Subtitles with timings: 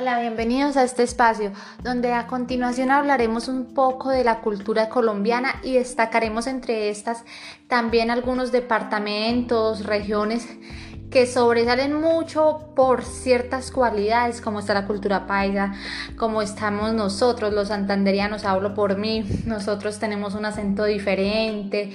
[0.00, 5.56] Hola, bienvenidos a este espacio donde a continuación hablaremos un poco de la cultura colombiana
[5.62, 7.22] y destacaremos entre estas
[7.68, 10.48] también algunos departamentos, regiones
[11.10, 15.74] que sobresalen mucho por ciertas cualidades como está la cultura paisa,
[16.16, 21.92] como estamos nosotros los santanderianos, hablo por mí, nosotros tenemos un acento diferente.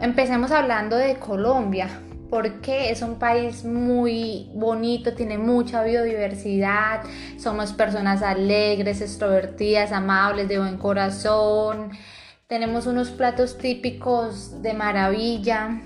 [0.00, 1.90] Empecemos hablando de Colombia
[2.32, 7.02] porque es un país muy bonito, tiene mucha biodiversidad,
[7.36, 11.90] somos personas alegres, extrovertidas, amables, de buen corazón,
[12.46, 15.78] tenemos unos platos típicos de maravilla.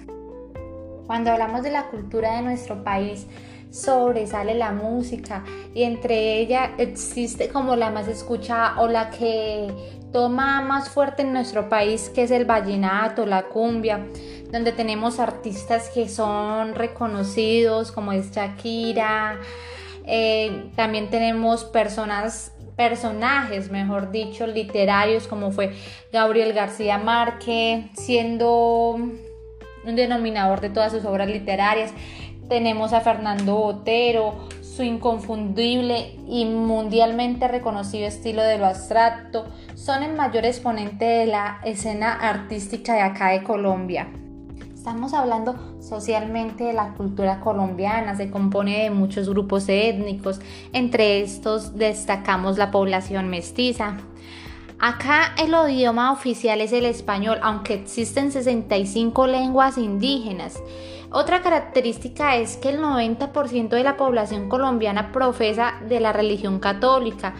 [1.08, 3.26] Cuando hablamos de la cultura de nuestro país,
[3.72, 5.42] sobresale la música
[5.74, 9.68] y entre ella existe como la más escuchada o la que
[10.12, 14.06] toma más fuerte en nuestro país, que es el vallenato, la cumbia
[14.50, 19.40] donde tenemos artistas que son reconocidos como es Shakira,
[20.06, 25.74] eh, también tenemos personas personajes, mejor dicho, literarios como fue
[26.12, 28.90] Gabriel García Márquez, siendo
[29.86, 31.92] un denominador de todas sus obras literarias.
[32.48, 40.12] Tenemos a Fernando Botero, su inconfundible y mundialmente reconocido estilo de lo abstracto, son el
[40.12, 44.08] mayor exponente de la escena artística de acá de Colombia.
[44.86, 50.38] Estamos hablando socialmente de la cultura colombiana, se compone de muchos grupos étnicos,
[50.72, 53.96] entre estos destacamos la población mestiza.
[54.78, 60.62] Acá el idioma oficial es el español, aunque existen 65 lenguas indígenas.
[61.10, 67.34] Otra característica es que el 90% de la población colombiana profesa de la religión católica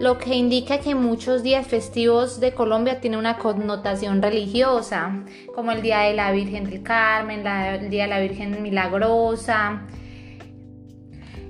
[0.00, 5.82] lo que indica que muchos días festivos de Colombia tienen una connotación religiosa, como el
[5.82, 9.82] Día de la Virgen del Carmen, el Día de la Virgen Milagrosa,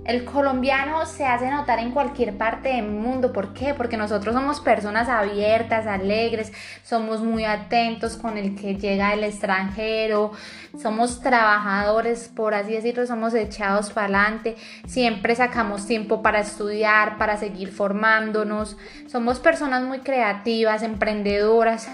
[0.05, 3.33] el colombiano se hace notar en cualquier parte del mundo.
[3.33, 3.75] ¿Por qué?
[3.75, 6.53] Porque nosotros somos personas abiertas, alegres,
[6.83, 10.33] somos muy atentos con el que llega el extranjero,
[10.81, 14.57] somos trabajadores, por así decirlo, somos echados para adelante,
[14.87, 21.89] siempre sacamos tiempo para estudiar, para seguir formándonos, somos personas muy creativas, emprendedoras.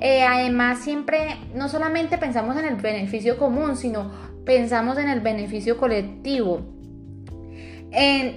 [0.00, 4.10] Eh, además, siempre no solamente pensamos en el beneficio común, sino
[4.44, 6.73] pensamos en el beneficio colectivo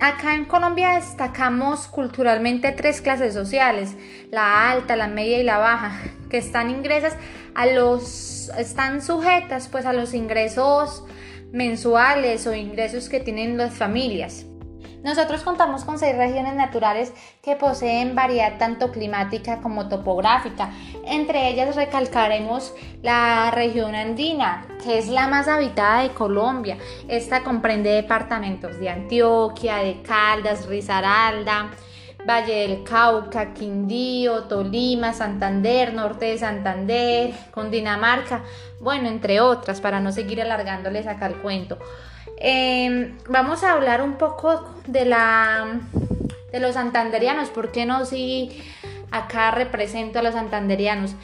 [0.01, 3.95] acá en Colombia destacamos culturalmente tres clases sociales,
[4.31, 7.15] la alta, la media y la baja, que están ingresas
[7.55, 11.03] a los, están sujetas pues a los ingresos
[11.51, 14.45] mensuales o ingresos que tienen las familias.
[15.07, 20.69] Nosotros contamos con seis regiones naturales que poseen variedad tanto climática como topográfica.
[21.05, 26.77] Entre ellas recalcaremos la región andina, que es la más habitada de Colombia.
[27.07, 31.69] Esta comprende departamentos de Antioquia, de Caldas, Risaralda,
[32.27, 38.43] Valle del Cauca, Quindío, Tolima, Santander, Norte de Santander, Cundinamarca,
[38.81, 41.77] bueno, entre otras, para no seguir alargándoles acá el cuento.
[42.39, 45.79] Em, vamos a hablar un poco de la
[46.51, 48.61] de los santanderianos, ¿por qué no si
[49.11, 51.15] acá represento a los santanderianos?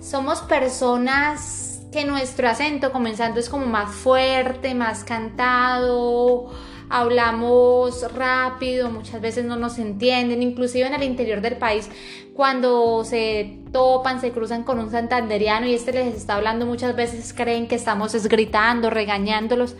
[0.00, 6.50] Somos personas que nuestro acento comenzando es como más fuerte, más cantado,
[6.90, 11.90] hablamos rápido, muchas veces no nos entienden, inclusive en el interior del país,
[12.34, 17.32] cuando se topan, se cruzan con un santanderiano y este les está hablando muchas veces
[17.32, 19.74] creen que estamos gritando, regañándolos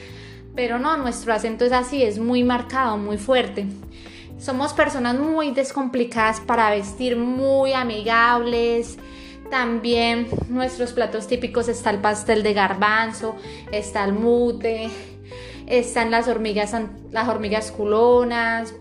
[0.54, 3.66] pero no, nuestro acento es así, es muy marcado, muy fuerte.
[4.38, 8.98] Somos personas muy descomplicadas para vestir, muy amigables.
[9.50, 13.36] También nuestros platos típicos está el pastel de garbanzo,
[13.72, 14.90] está el mute,
[15.66, 16.74] están las hormigas,
[17.10, 18.74] las hormigas culonas.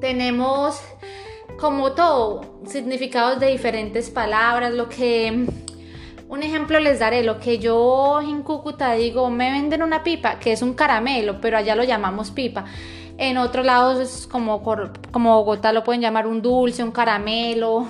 [0.00, 0.80] Tenemos
[1.58, 5.46] como todo significados de diferentes palabras, lo que
[6.30, 10.52] un ejemplo les daré, lo que yo en Cúcuta digo, me venden una pipa, que
[10.52, 12.66] es un caramelo, pero allá lo llamamos pipa.
[13.18, 14.62] En otros lados como,
[15.10, 17.86] como Bogotá lo pueden llamar un dulce, un caramelo.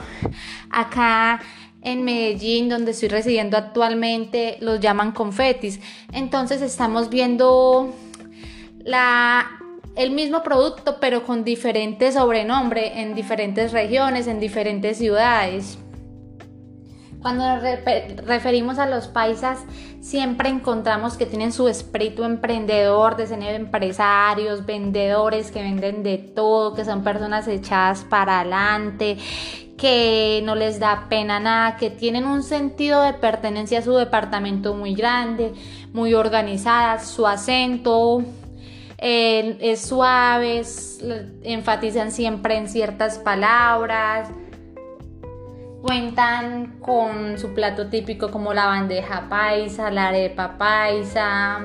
[0.70, 1.40] Acá
[1.82, 5.78] en Medellín, donde estoy residiendo actualmente, los llaman confetis.
[6.10, 7.94] Entonces estamos viendo
[8.82, 9.50] la,
[9.96, 15.78] el mismo producto, pero con diferente sobrenombre en diferentes regiones, en diferentes ciudades.
[17.22, 17.62] Cuando nos
[18.24, 19.58] referimos a los paisas,
[20.00, 26.86] siempre encontramos que tienen su espíritu emprendedor, de empresarios, vendedores que venden de todo, que
[26.86, 29.18] son personas echadas para adelante,
[29.76, 34.74] que no les da pena nada, que tienen un sentido de pertenencia a su departamento
[34.74, 35.52] muy grande,
[35.92, 38.22] muy organizadas, su acento
[38.96, 40.62] es suave,
[41.42, 44.28] enfatizan siempre en ciertas palabras,
[45.82, 51.60] cuentan con su plato típico como la bandeja paisa, la arepa paisa.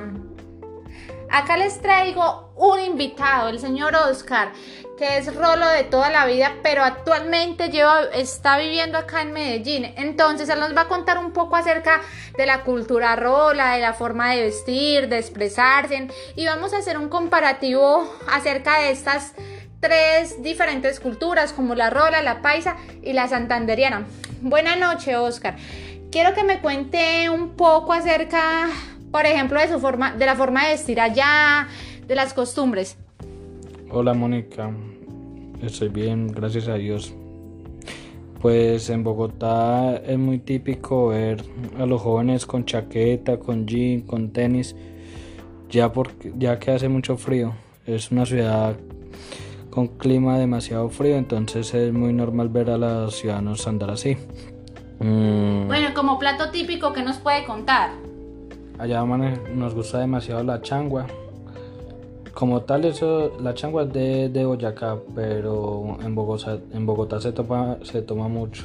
[1.30, 4.52] Acá les traigo un invitado, el señor Oscar,
[4.96, 9.92] que es rolo de toda la vida, pero actualmente lleva, está viviendo acá en Medellín.
[9.96, 12.00] Entonces él nos va a contar un poco acerca
[12.38, 16.96] de la cultura rola, de la forma de vestir, de expresarse, y vamos a hacer
[16.96, 19.34] un comparativo acerca de estas
[19.86, 24.04] tres diferentes culturas como la rola, la paisa y la santanderiana.
[24.42, 25.54] Buenas noches, Oscar.
[26.10, 28.68] Quiero que me cuente un poco acerca,
[29.12, 31.68] por ejemplo, de su forma, de la forma de vestir allá,
[32.04, 32.96] de las costumbres.
[33.88, 34.72] Hola, Mónica.
[35.62, 37.14] Estoy bien, gracias a Dios.
[38.42, 41.44] Pues en Bogotá es muy típico ver
[41.78, 44.74] a los jóvenes con chaqueta, con jean, con tenis,
[45.70, 47.54] ya porque ya que hace mucho frío.
[47.86, 48.76] Es una ciudad
[49.76, 54.16] con clima demasiado frío, entonces es muy normal ver a los ciudadanos andar así.
[55.00, 55.66] Mm.
[55.66, 57.90] Bueno, como plato típico, ¿qué nos puede contar?
[58.78, 61.06] Allá nos gusta demasiado la changua.
[62.32, 67.32] Como tal, eso, la changua es de, de Boyacá, pero en Bogotá, en Bogotá se,
[67.32, 68.64] toma, se toma mucho.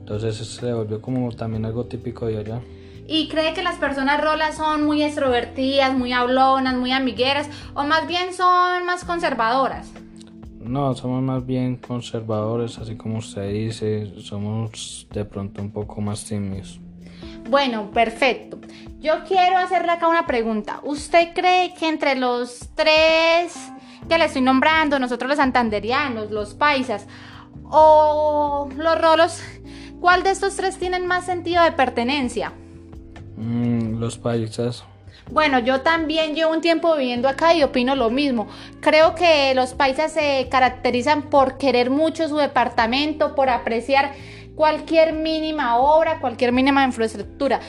[0.00, 2.60] Entonces se volvió como también algo típico de allá.
[3.06, 8.08] ¿Y cree que las personas rolas son muy extrovertidas, muy hablonas, muy amigueras o más
[8.08, 9.92] bien son más conservadoras?
[10.68, 16.26] No, somos más bien conservadores, así como usted dice, somos de pronto un poco más
[16.26, 16.78] tímidos.
[17.48, 18.58] Bueno, perfecto.
[19.00, 20.80] Yo quiero hacerle acá una pregunta.
[20.82, 23.56] ¿Usted cree que entre los tres
[24.10, 27.06] que le estoy nombrando, nosotros los santanderianos, los paisas
[27.64, 29.40] o los rolos,
[30.00, 32.52] cuál de estos tres tienen más sentido de pertenencia?
[33.38, 34.84] Mm, los paisas.
[35.30, 38.48] Bueno, yo también llevo un tiempo viviendo acá y opino lo mismo.
[38.80, 44.12] Creo que los paisas se caracterizan por querer mucho su departamento, por apreciar
[44.54, 47.60] cualquier mínima obra, cualquier mínima infraestructura.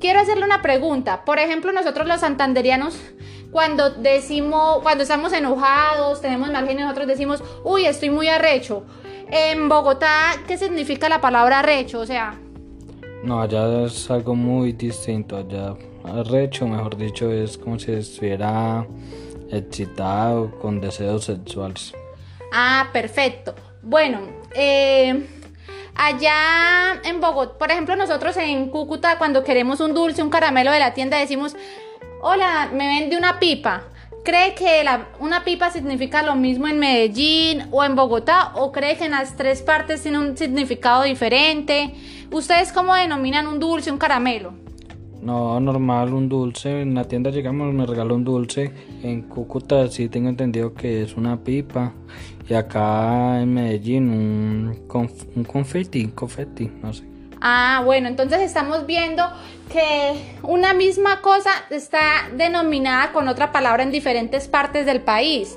[0.00, 1.24] Quiero hacerle una pregunta.
[1.24, 2.98] Por ejemplo, nosotros los santanderianos,
[3.50, 8.84] cuando decimos, cuando estamos enojados, tenemos mal nosotros decimos, uy, estoy muy arrecho.
[9.30, 12.00] En Bogotá, ¿qué significa la palabra arrecho?
[12.00, 12.38] O sea...
[13.22, 15.36] No, allá es algo muy distinto.
[15.36, 18.86] Allá arrecho, mejor dicho, es como si estuviera
[19.50, 21.92] excitado con deseos sexuales.
[22.52, 23.54] Ah, perfecto.
[23.82, 24.20] Bueno,
[24.54, 25.26] eh,
[25.94, 30.78] allá en Bogotá, por ejemplo, nosotros en Cúcuta, cuando queremos un dulce, un caramelo de
[30.78, 31.56] la tienda, decimos,
[32.20, 33.84] hola, me vende una pipa.
[34.24, 34.88] ¿Cree que
[35.18, 38.52] una pipa significa lo mismo en Medellín o en Bogotá?
[38.54, 41.92] ¿O cree que en las tres partes tiene un significado diferente?
[42.30, 44.54] ¿Ustedes cómo denominan un dulce, un caramelo?
[45.22, 46.82] No, normal, un dulce.
[46.82, 48.72] En la tienda llegamos, me regaló un dulce.
[49.02, 51.92] En Cúcuta sí tengo entendido que es una pipa.
[52.48, 54.82] Y acá en Medellín un,
[55.36, 57.04] un confeti, confeti, no sé.
[57.40, 59.24] Ah, bueno, entonces estamos viendo
[59.72, 65.56] que una misma cosa está denominada con otra palabra en diferentes partes del país.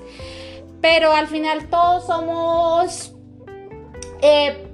[0.79, 3.15] Pero al final todos somos...
[4.21, 4.64] Eh,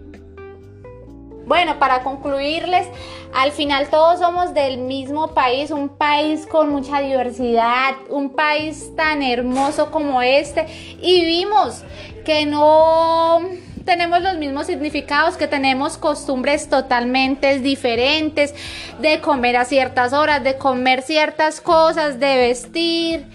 [1.51, 2.87] bueno, para concluirles,
[3.33, 9.21] al final todos somos del mismo país, un país con mucha diversidad, un país tan
[9.21, 10.65] hermoso como este
[11.01, 11.83] y vimos
[12.23, 13.41] que no
[13.83, 18.55] tenemos los mismos significados, que tenemos costumbres totalmente diferentes,
[18.99, 23.25] de comer a ciertas horas, de comer ciertas cosas, de vestir.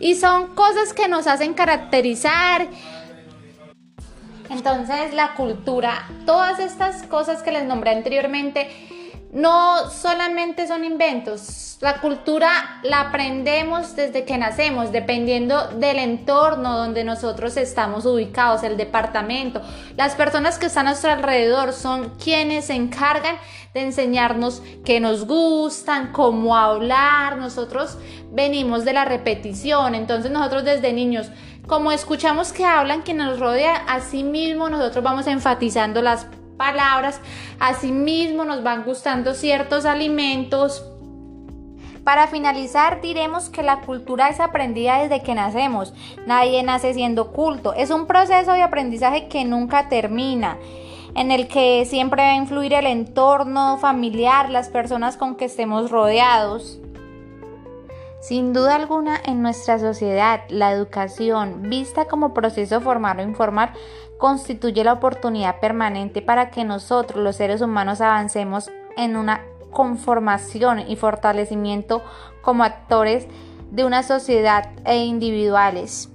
[0.00, 2.66] Y son cosas que nos hacen caracterizar.
[4.50, 8.68] Entonces la cultura, todas estas cosas que les nombré anteriormente,
[9.32, 17.04] no solamente son inventos, la cultura la aprendemos desde que nacemos, dependiendo del entorno donde
[17.04, 19.62] nosotros estamos ubicados, el departamento.
[19.96, 23.36] Las personas que están a nuestro alrededor son quienes se encargan
[23.72, 27.38] de enseñarnos qué nos gustan, cómo hablar.
[27.38, 27.96] Nosotros
[28.30, 31.30] venimos de la repetición, entonces nosotros desde niños
[31.70, 37.20] como escuchamos que hablan quien nos rodea, así mismo nosotros vamos enfatizando las palabras,
[37.60, 40.84] asimismo nos van gustando ciertos alimentos.
[42.02, 45.94] Para finalizar, diremos que la cultura es aprendida desde que nacemos.
[46.26, 47.72] Nadie nace siendo culto.
[47.72, 50.58] Es un proceso de aprendizaje que nunca termina,
[51.14, 55.92] en el que siempre va a influir el entorno familiar, las personas con que estemos
[55.92, 56.80] rodeados.
[58.20, 63.72] Sin duda alguna, en nuestra sociedad, la educación, vista como proceso formar o informar,
[64.18, 70.96] constituye la oportunidad permanente para que nosotros, los seres humanos, avancemos en una conformación y
[70.96, 72.02] fortalecimiento
[72.42, 73.26] como actores
[73.70, 76.10] de una sociedad e individuales.